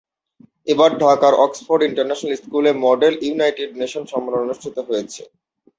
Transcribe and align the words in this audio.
এবার 0.67 0.89
ঢাকার 1.01 1.33
Oxford 1.45 1.81
international 1.83 2.33
স্কুলে 2.41 2.71
মডেল 2.85 3.13
ইউনাইটেড 3.25 3.69
নেশন 3.81 4.03
সম্মেলন 4.11 4.39
অনুষ্ঠিত 4.45 4.77
হয়েছে। 4.89 5.21